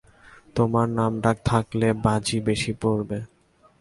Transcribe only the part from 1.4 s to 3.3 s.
থাকলে, বাজি বেশি পড়বে।